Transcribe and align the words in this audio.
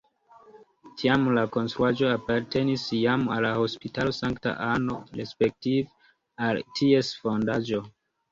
Tiam 1.01 1.25
la 1.37 1.41
konstruaĵo 1.55 2.07
apartenis 2.13 2.85
jam 3.01 3.27
al 3.35 3.45
la 3.47 3.51
Hospitalo 3.59 4.15
Sankta 4.19 4.55
Anno 4.69 4.97
respektive 5.21 6.11
al 6.49 6.65
ties 6.81 7.13
fondaĵo. 7.27 7.83